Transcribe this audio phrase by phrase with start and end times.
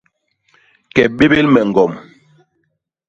[0.93, 1.91] Ke bébél me ñgom.